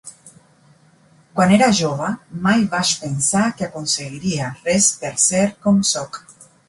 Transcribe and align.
Quan 1.39 1.51
era 1.57 1.67
jove 1.79 2.07
mai 2.47 2.65
vaig 2.71 2.93
pensar 3.03 3.43
que 3.59 3.67
aconseguiria 3.67 4.49
res 4.69 4.89
per 5.03 5.13
ser 5.27 5.45
com 5.67 5.79
sóc. 5.93 6.23